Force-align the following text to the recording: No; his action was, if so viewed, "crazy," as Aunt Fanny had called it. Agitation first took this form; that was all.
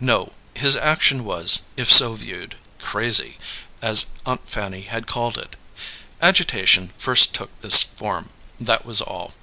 No; 0.00 0.32
his 0.52 0.74
action 0.74 1.22
was, 1.22 1.60
if 1.76 1.92
so 1.92 2.14
viewed, 2.14 2.56
"crazy," 2.80 3.38
as 3.80 4.06
Aunt 4.26 4.48
Fanny 4.48 4.80
had 4.80 5.06
called 5.06 5.38
it. 5.38 5.54
Agitation 6.20 6.92
first 6.98 7.32
took 7.32 7.60
this 7.60 7.84
form; 7.84 8.30
that 8.58 8.84
was 8.84 9.00
all. 9.00 9.34